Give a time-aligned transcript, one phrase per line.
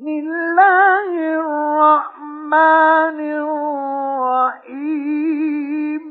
[0.00, 1.12] بسم الله
[1.44, 3.18] الرحمن
[4.72, 6.02] الرحيم.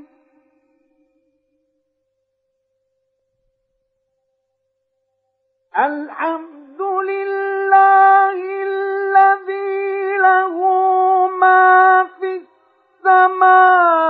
[5.77, 8.37] الحمد لله
[8.69, 10.55] الذي له
[11.41, 12.45] ما في
[13.01, 14.08] السماوات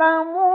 [0.00, 0.49] 冷漠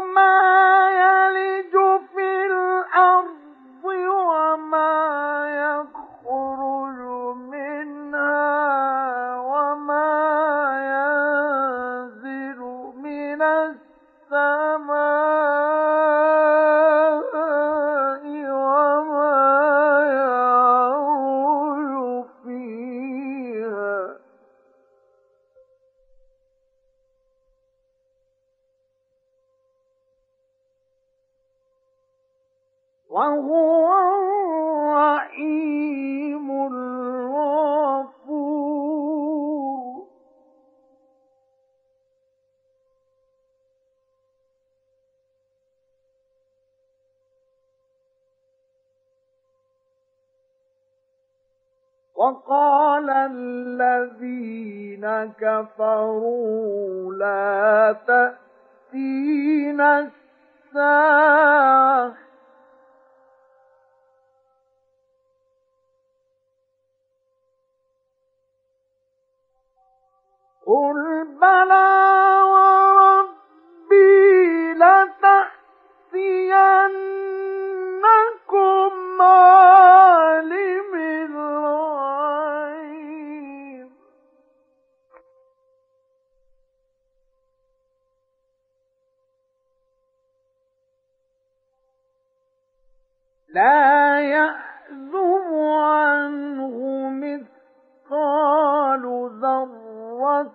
[52.16, 55.06] وقال الذين
[55.40, 62.14] كفروا لا تأتينا الساعة.
[70.68, 71.90] قل بلى
[72.52, 74.14] وربي
[74.74, 75.46] لتأتينكم
[93.56, 96.76] لا يعزب عنه
[97.10, 99.04] مثقال
[99.42, 100.50] ذرة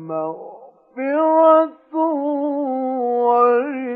[0.07, 1.93] مغفرة
[3.25, 3.86] ورزق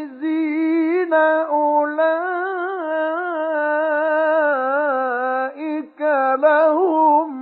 [5.19, 6.01] أولئك
[6.39, 7.38] لهم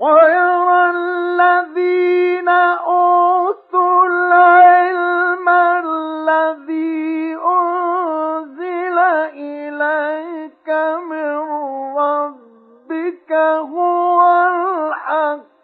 [0.00, 8.98] ويرى الذين أوتوا العلم الذي أنزل
[9.32, 10.68] إليك
[11.10, 11.36] من
[11.98, 13.32] ربك
[13.72, 15.55] هو الحق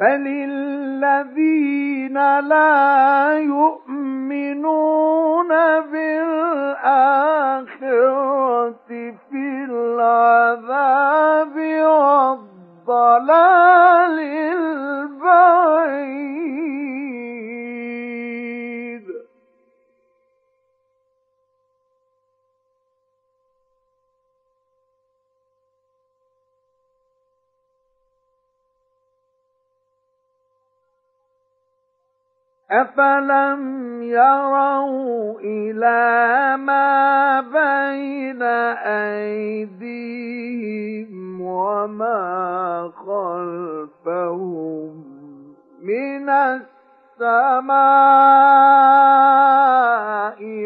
[0.00, 3.88] بل الذين لا يؤمنون
[5.92, 7.26] بالآخرة
[9.30, 11.56] في العذاب
[12.86, 14.16] والضلال
[32.70, 38.42] أفلم يروا إلى ما بين
[39.62, 40.30] أيديهم
[41.40, 45.04] وما خلفهم
[45.82, 46.66] من السماء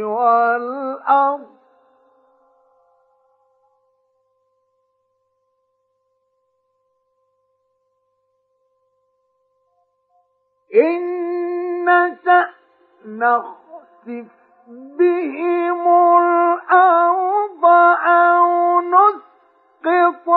[0.02, 1.50] والأرض
[10.74, 11.59] إن
[11.90, 12.48] نشأ
[13.06, 14.26] نخسف
[14.98, 15.82] بهم
[16.18, 17.64] الأرض
[18.06, 20.28] أو نسقط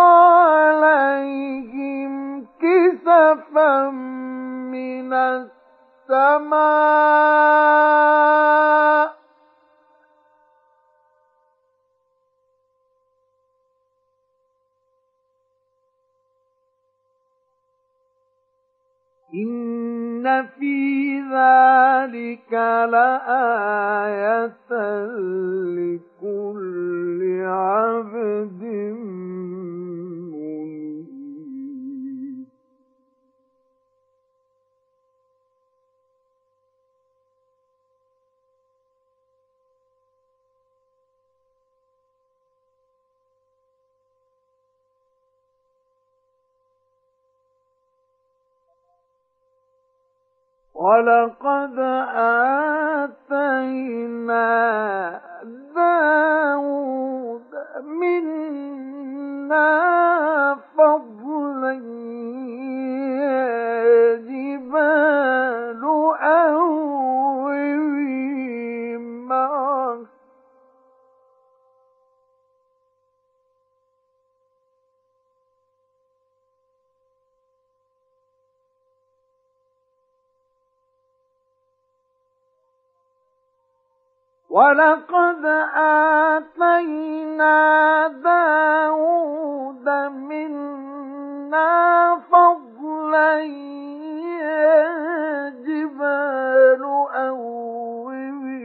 [0.71, 1.33] عليهم
[2.61, 3.89] كسفا
[4.73, 5.13] من
[6.09, 6.63] السماء.
[19.33, 22.53] إن في ذلك
[22.91, 24.22] لآية
[50.83, 51.79] ولقد
[53.31, 54.49] آتينا
[55.75, 57.51] داود
[57.99, 59.69] منا
[60.77, 62.02] فضلا
[84.53, 85.45] ولقد
[86.37, 87.57] آتينا
[88.07, 89.89] داود
[90.29, 91.73] منا
[92.31, 93.39] فضلا
[94.39, 96.83] يا جبال
[97.15, 98.61] أوبي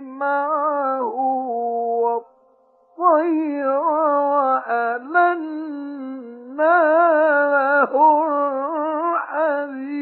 [0.00, 1.14] معه
[2.02, 3.68] والطير
[4.42, 5.42] وألنا
[7.52, 7.92] له
[9.14, 10.01] الحديد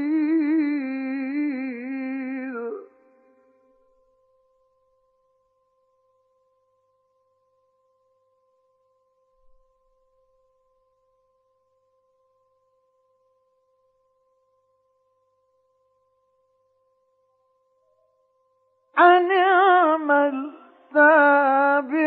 [19.01, 20.51] أن اعمل
[20.95, 22.05] سابغات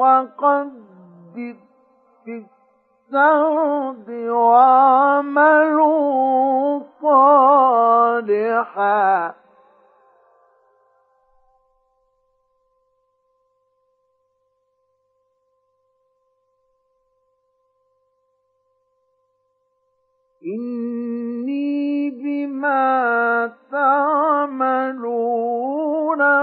[0.00, 1.56] وقدر
[2.24, 2.44] في
[3.12, 5.86] السرد وعملوا
[7.02, 8.54] صالحا.
[20.46, 21.15] إني
[22.10, 24.96] بما تعملون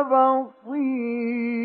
[0.04, 1.64] بصير.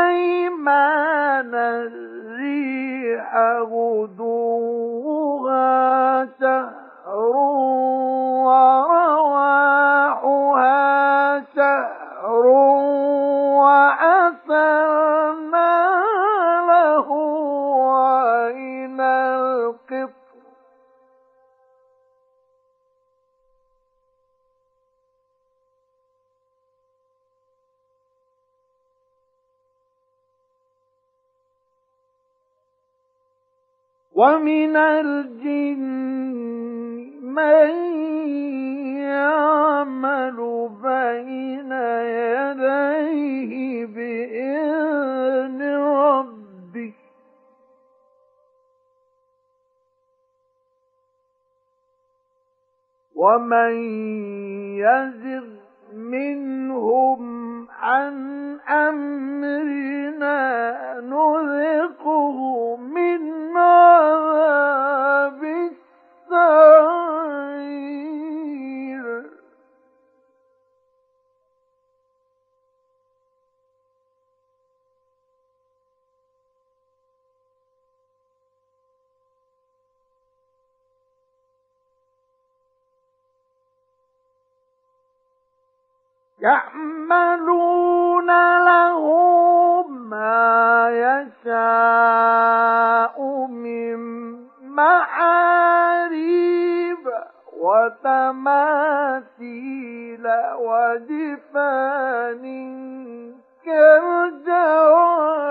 [0.00, 0.70] ولسليمان
[1.54, 4.40] الريح غدوها
[6.40, 6.89] شهر
[10.10, 12.46] ورواحها شهر
[13.60, 15.10] وأسرنا
[16.70, 17.08] له
[18.00, 20.10] عين القط
[34.14, 36.69] ومن الجن
[37.34, 37.70] من
[38.96, 44.90] يعمل بين يديه بإذن
[53.20, 53.72] ومن
[54.80, 55.44] يزغ
[55.94, 57.20] منهم
[57.70, 58.14] عن
[58.68, 60.40] أمرنا
[61.00, 62.36] نذقه
[62.76, 64.29] من عذاب
[86.42, 88.26] يعملون
[88.64, 89.02] له
[89.88, 90.88] ما
[91.44, 93.16] يشاء
[93.46, 93.98] من
[94.62, 96.18] محاريب
[97.60, 99.20] وتماثيل
[100.58, 102.44] وجفان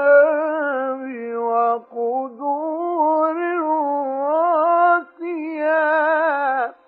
[0.10, 1.04] كالجواب
[1.36, 3.32] وقدور
[5.50, 6.79] الراسيات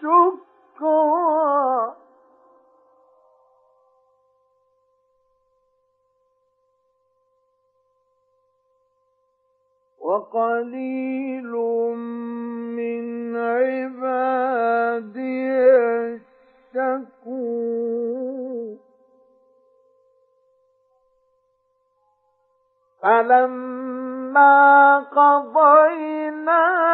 [0.00, 1.96] شكرا.
[10.00, 11.52] وقليل
[12.76, 15.50] من عبادي
[16.74, 17.40] الشكور
[23.02, 23.89] فلما
[25.00, 26.89] قضينا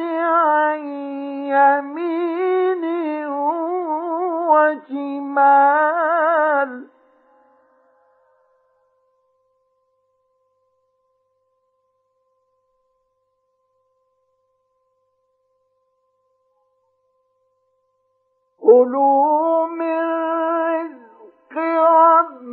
[0.00, 0.78] عن
[1.50, 2.84] يمين
[4.52, 5.92] وشمال.
[18.60, 20.00] كلوا من
[20.70, 21.56] رزق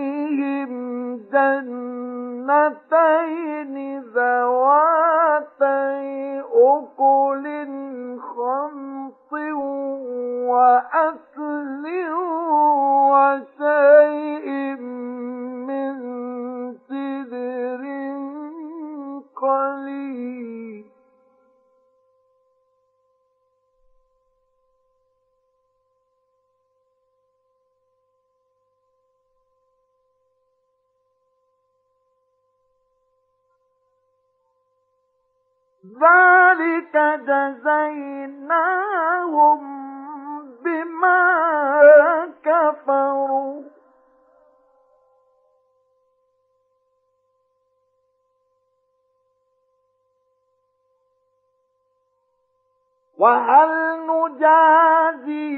[53.21, 53.71] وهل
[54.07, 55.51] نجازي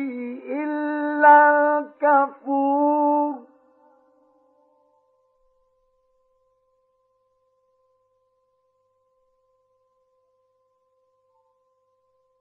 [0.63, 1.35] إلا
[1.79, 3.35] الكفور؟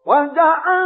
[0.07, 0.82] وجعل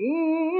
[0.00, 0.57] إن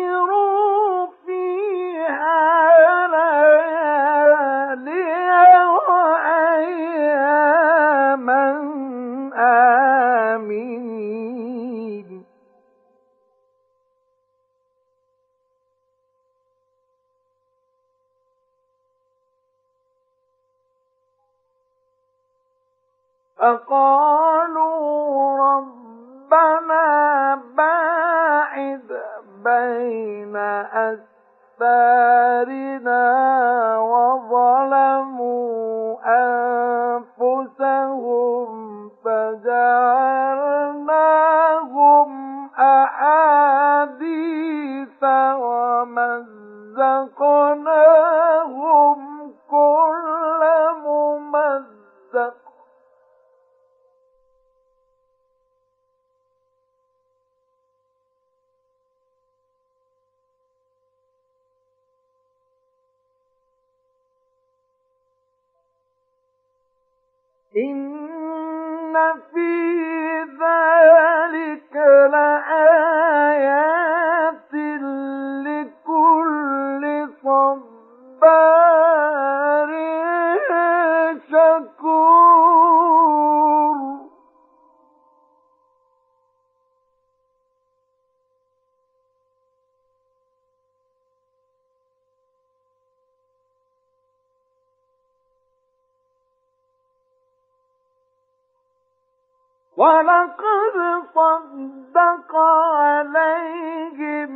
[99.78, 100.76] ولقد
[101.14, 102.36] صدق
[102.76, 104.32] عليهم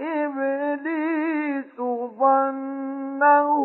[0.00, 1.76] إبليس
[2.20, 3.56] ظنه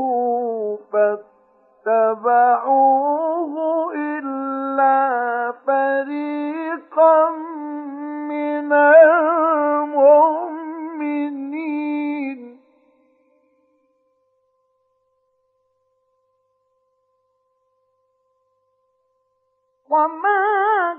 [1.86, 3.56] فاتبعوه
[3.96, 5.00] إلا
[5.68, 7.30] فريقا
[8.30, 10.02] من المؤمنين.
[19.90, 20.91] وما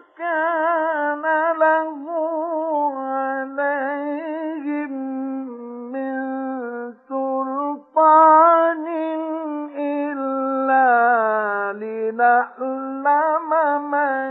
[12.42, 13.50] يعلم
[13.90, 14.30] من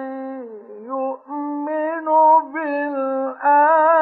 [0.85, 2.07] يؤمن
[2.53, 3.93] بالآخرة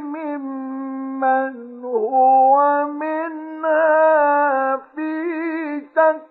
[0.00, 3.86] ممن هو منا
[4.94, 5.10] في
[5.96, 6.28] شك.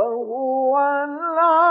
[0.00, 0.76] وهو
[1.36, 1.69] 澜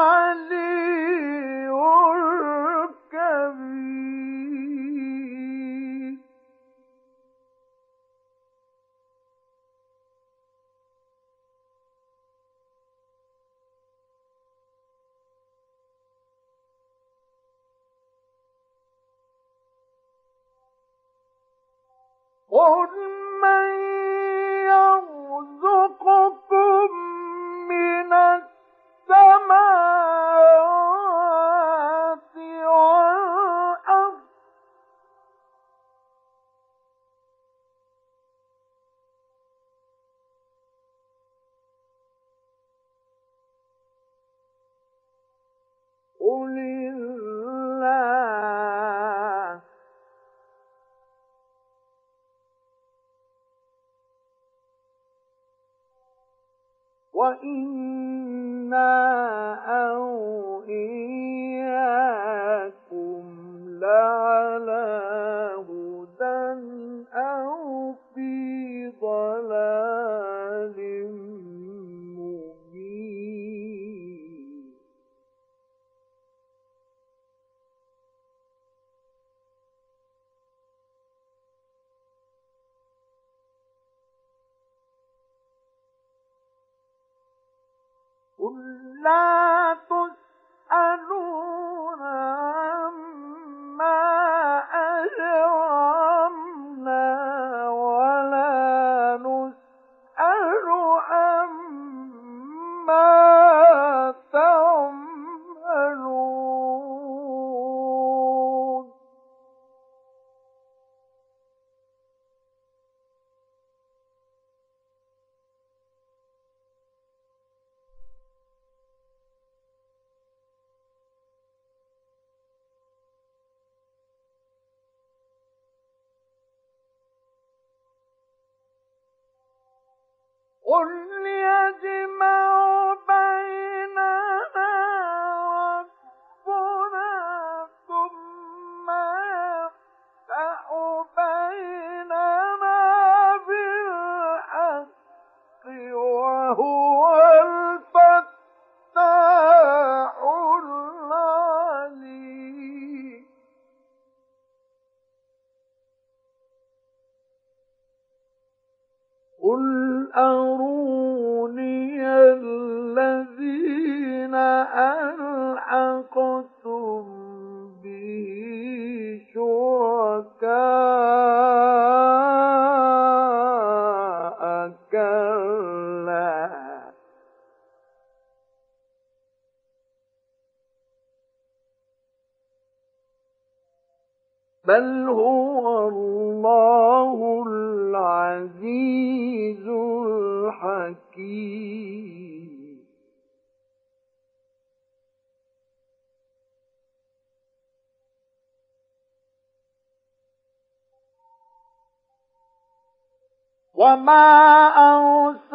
[203.80, 204.28] وما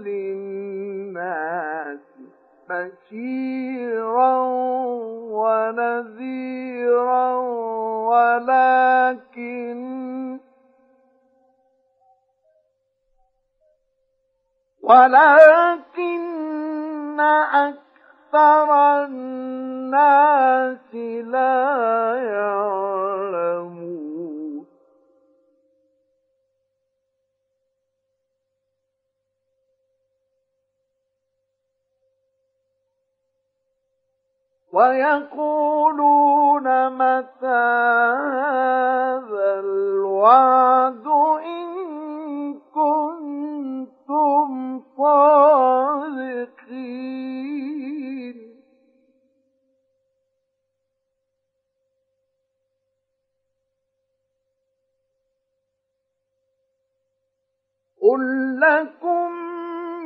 [0.06, 1.26] للناس
[2.68, 4.36] بشيرا
[5.30, 7.26] ونذيرا
[8.10, 9.80] ولكن
[14.82, 16.16] ولكن
[17.20, 18.68] أكثر
[19.04, 22.95] الناس لا يعلمون
[34.76, 37.66] ويقولون متى
[38.36, 41.06] هذا الوعد
[41.46, 41.68] إن
[42.74, 44.50] كنتم
[44.96, 46.56] صادقين؟
[58.02, 59.30] قل لكم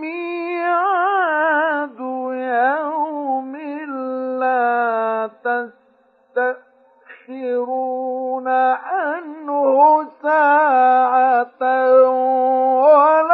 [0.01, 3.57] ميعاد يوم
[4.41, 5.31] لا
[7.29, 11.63] تستأخرون عنه ساعة
[12.83, 13.30] ولا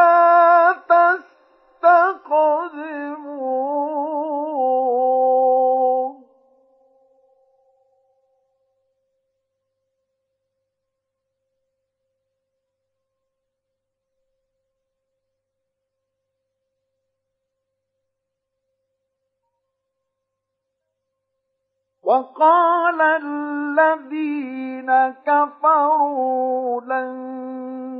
[22.07, 24.90] وقال الذين
[25.27, 27.14] كفروا لن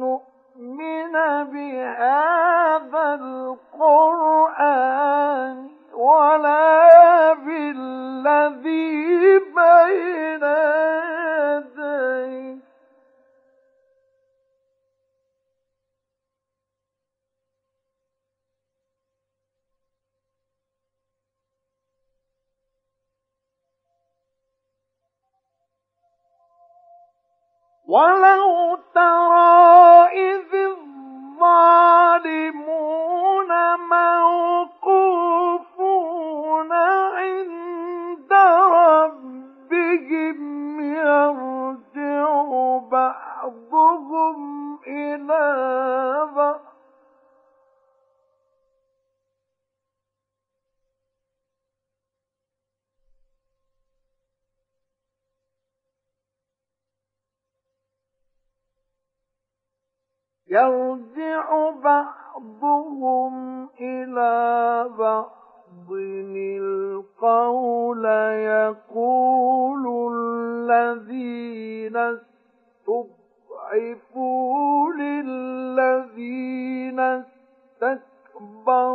[0.01, 1.13] نؤمن
[1.53, 3.15] بهذا
[3.75, 5.57] القرآن
[5.95, 10.45] ولا بالذي بين
[27.89, 32.17] ولو ترى إذ الظالمون
[34.87, 35.53] موقوفون
[36.73, 38.33] عند
[38.73, 40.41] ربهم
[40.81, 42.29] يرجع
[42.91, 44.39] بعضهم
[44.87, 45.45] إلى
[46.37, 46.66] بعض.
[60.49, 68.05] يرجع بعضهم إلى بعض القول
[68.55, 71.97] يقول الذين
[73.67, 78.86] استضعفوا للذين استكبروا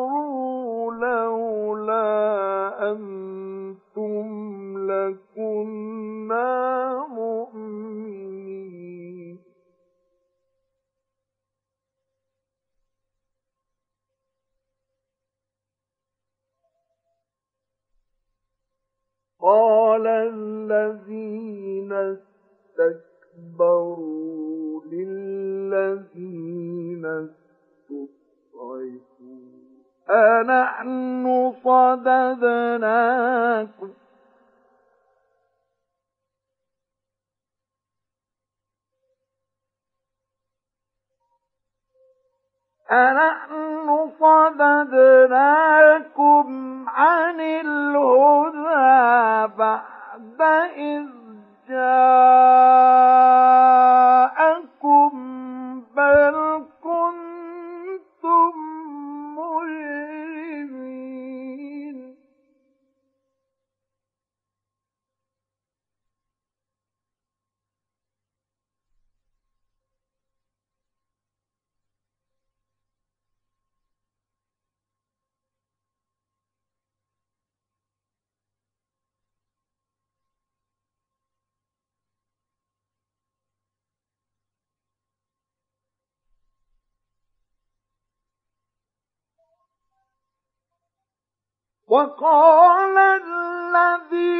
[91.91, 94.30] وقال الذين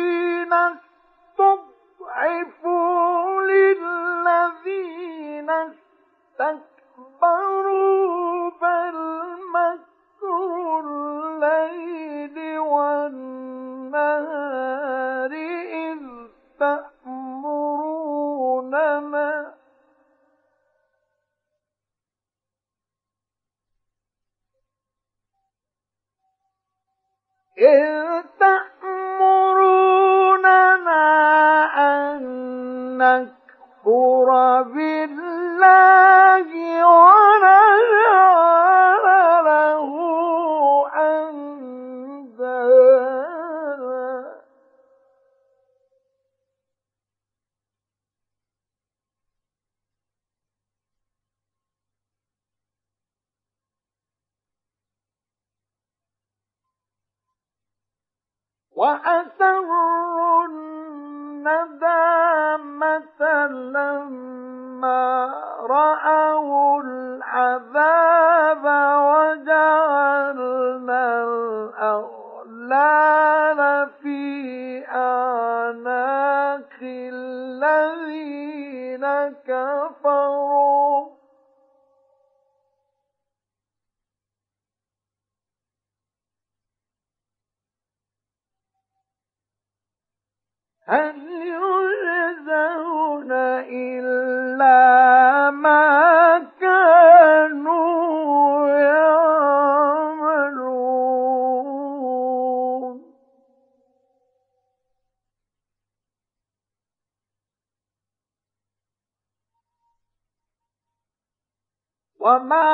[112.21, 112.69] وما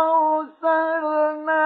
[0.00, 1.59] أرسلنا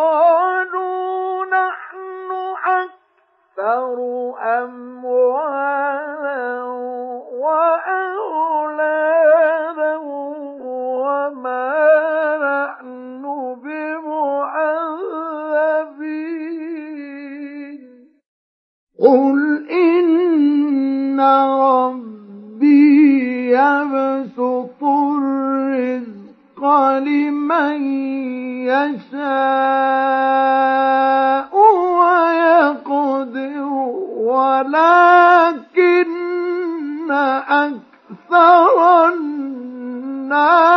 [0.00, 2.30] وقالوا نحن
[2.66, 3.96] أكثر
[4.62, 6.44] أموالا
[7.42, 8.76] وأولادا
[11.04, 11.68] وما
[12.48, 13.22] نحن
[13.64, 14.60] بمعذبين.
[19.00, 19.38] قل
[19.70, 21.20] إن
[21.60, 22.80] ربي
[23.50, 26.60] يبسط الرزق
[26.98, 27.80] لمن
[28.70, 30.30] يشاء
[32.00, 33.64] ويقدر
[34.30, 36.10] ولكن
[37.50, 40.70] أكثر الناس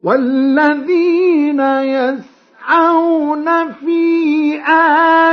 [0.03, 4.55] والذين يسعون في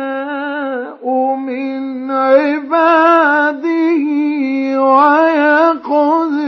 [0.00, 3.60] يشاء من عباده
[4.82, 6.39] ويقدر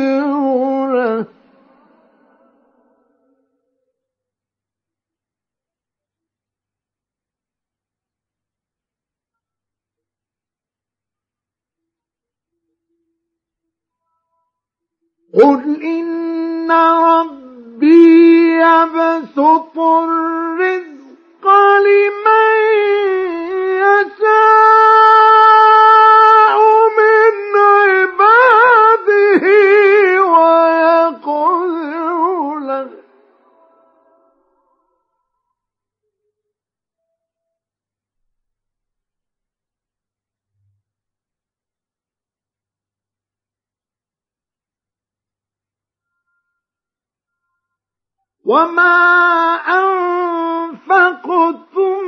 [15.35, 21.45] قل إن ربي يبسط الرزق
[21.79, 22.57] لمن
[25.63, 26.59] يشاء
[26.99, 28.22] من عباده
[48.53, 48.97] وما
[50.85, 52.02] أنفقتم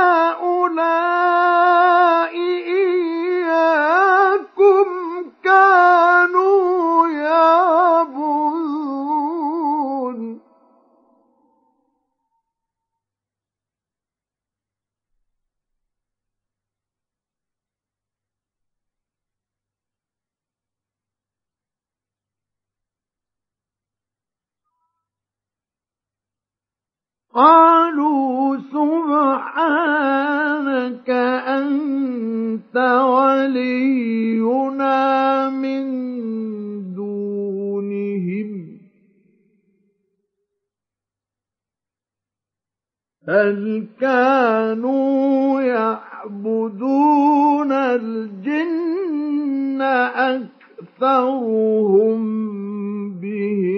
[27.40, 29.90] قالوا سبحانك
[31.48, 32.76] أنت
[33.08, 34.98] ولينا
[35.50, 35.84] من
[36.94, 38.48] دونهم.
[43.28, 46.92] بل كانوا يعبدون
[47.72, 48.70] الجن
[50.92, 52.20] أكثرهم
[53.20, 53.69] بهم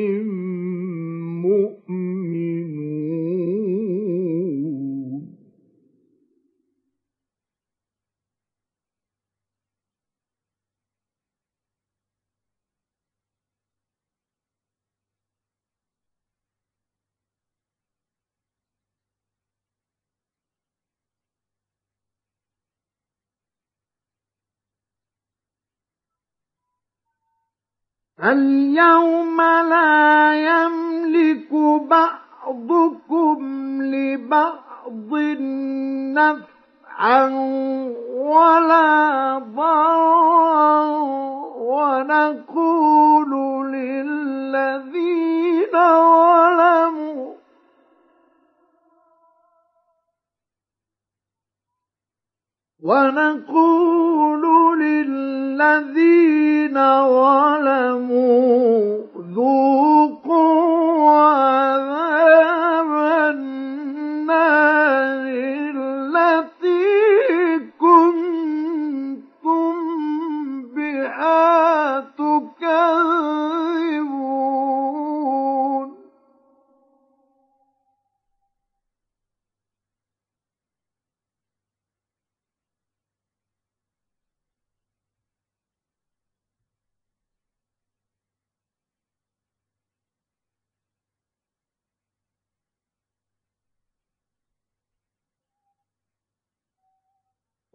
[28.23, 31.53] اليوم لا يملك
[31.91, 33.39] بعضكم
[33.83, 35.11] لبعض
[36.15, 37.25] نفعا
[38.15, 40.85] ولا ضرا
[41.59, 43.31] ونقول
[43.73, 47.33] للذين ظلموا
[52.83, 54.43] ونقول
[54.81, 56.75] للذين
[57.09, 58.99] ظلموا
[59.35, 62.72] ذوقوا عذاب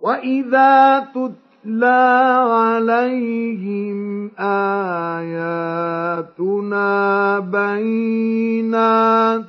[0.07, 2.03] وإذا تتلى
[2.49, 4.31] عليهم
[5.19, 6.09] آياتنا
[7.39, 9.45] بينات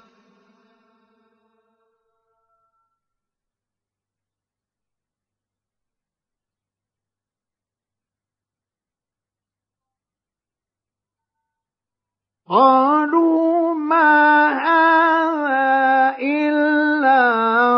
[12.49, 17.23] قالوا ما هذا إلا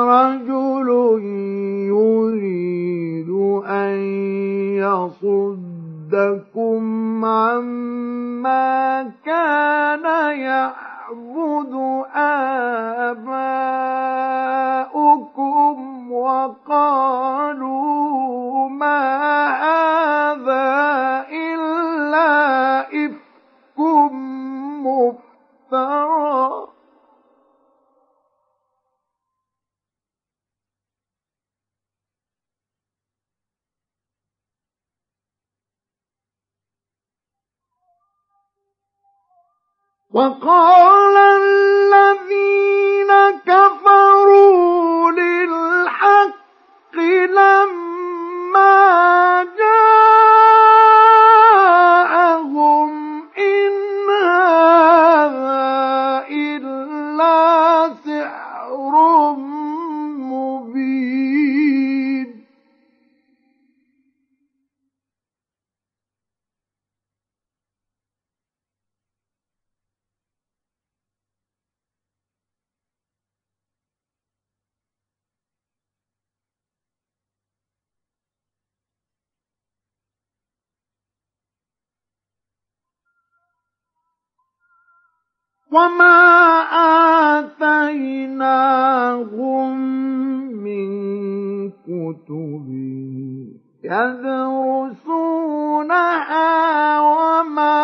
[0.04, 0.88] رجل
[1.90, 2.69] يريد
[3.90, 4.00] أن
[6.10, 6.84] يصدكم
[7.24, 10.04] عما كان
[10.38, 11.74] يعبد
[13.10, 13.32] آباؤكم
[16.12, 17.70] وقالوا
[18.68, 19.08] ما
[19.62, 20.70] هذا
[21.32, 23.78] إلا إفك
[25.72, 26.69] مفترى.
[40.14, 43.10] وقال الذين
[43.46, 46.96] كفروا للحق
[47.30, 48.76] لما
[52.30, 52.90] جاءهم
[53.38, 55.09] إن هذا
[85.72, 86.62] وما
[88.40, 89.78] آتيناهم
[90.50, 90.90] من
[91.70, 92.66] كتب
[96.00, 97.80] يدرسونها وما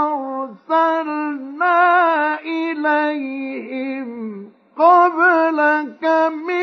[0.00, 1.80] أرسلنا
[2.40, 4.08] إليهم
[4.78, 6.04] قبلك
[6.46, 6.59] من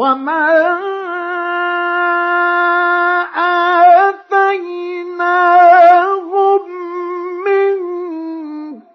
[0.00, 0.48] وما
[5.30, 6.64] آتيناهم
[7.44, 7.74] من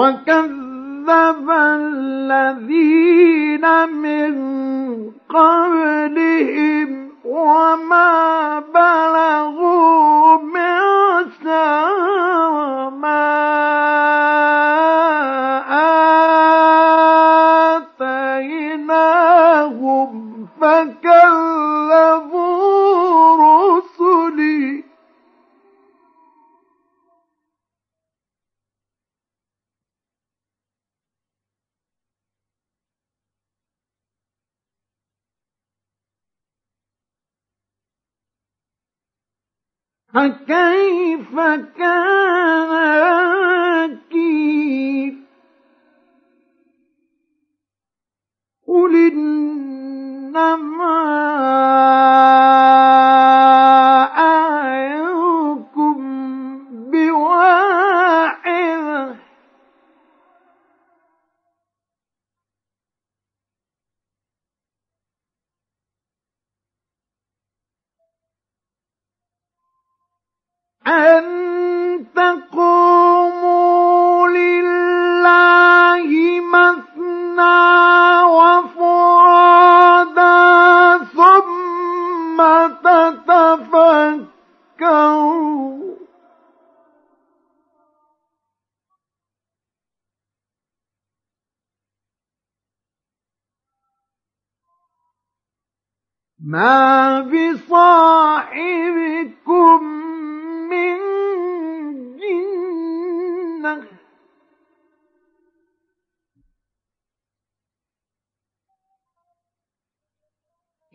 [0.00, 1.50] وكذب
[2.30, 2.84] الذين
[3.88, 4.32] من
[5.28, 9.59] قبلهم وما بلغوا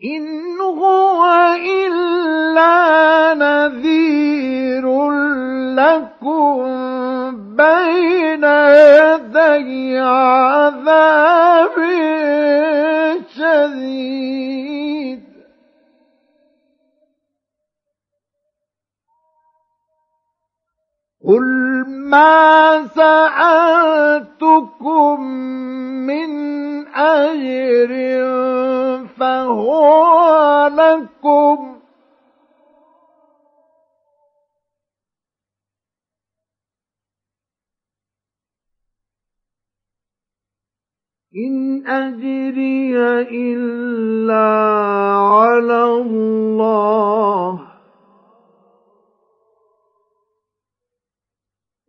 [0.04, 1.24] إن هو
[1.56, 5.10] إلا نذير
[5.72, 6.66] لكم
[7.56, 11.76] بين يدي عذاب
[13.36, 15.22] شديد.
[21.26, 24.36] قل ما سألتكم
[26.06, 26.30] من
[26.88, 27.92] أجر
[29.20, 31.76] فهو لكم.
[41.36, 42.96] إن أجري
[43.30, 44.48] إلا
[45.16, 47.75] على الله.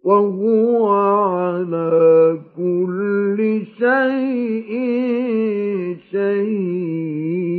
[0.07, 3.39] وهو على كل
[3.79, 4.71] شيء
[6.11, 7.57] شهيد.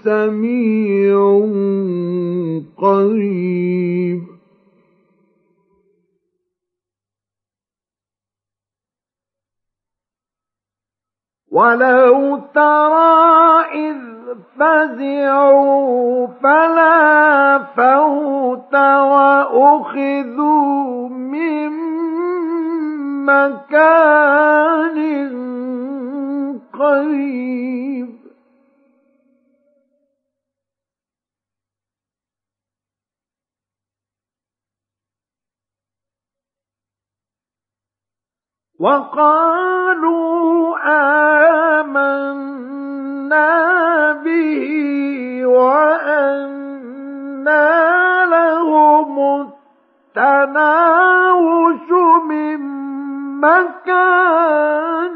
[0.03, 1.39] سميع
[2.77, 4.34] قريب.
[11.55, 13.97] ولو ترى إذ
[14.59, 18.75] فزعوا فلا فوت
[19.11, 20.29] وأخذوا
[21.09, 21.71] من
[23.25, 24.97] مكان
[26.79, 28.24] قريب
[38.79, 40.77] وقالوا
[41.79, 43.51] آمنا
[44.23, 44.65] به
[45.45, 46.65] وأنا
[48.25, 49.19] لهم
[50.15, 51.89] التناوش
[52.29, 52.59] من
[53.41, 55.14] مكان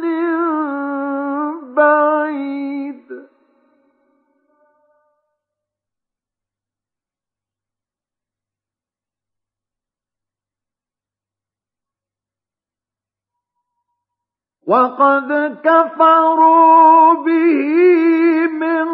[14.69, 18.87] وقد كفروا به من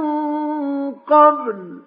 [0.92, 1.82] قبل.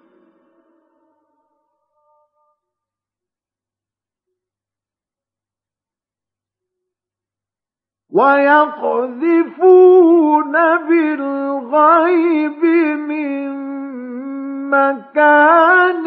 [8.13, 9.31] ويقذفون
[10.87, 12.63] بالغيب
[13.09, 13.49] من
[14.69, 16.05] مكان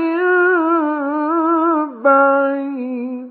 [2.03, 3.22] بعيد.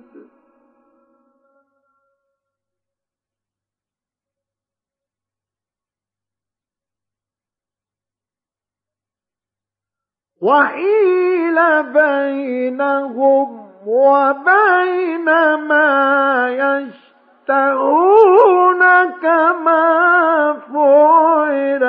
[10.41, 15.25] وحيل بينهم وبين
[15.55, 17.11] ما يشاء
[17.51, 18.79] يفترون
[19.21, 21.83] كما فعل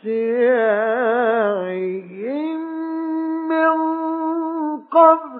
[0.00, 0.30] بأشياعهم
[3.48, 3.72] من
[4.90, 5.39] قبل